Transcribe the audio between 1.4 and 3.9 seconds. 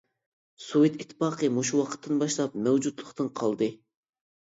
مۇشۇ ۋاقىتتىن باشلاپ مەۋجۇتلۇقتىن قالدى.